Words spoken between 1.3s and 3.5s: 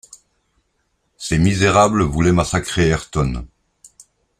misérables voulaient massacrer Ayrton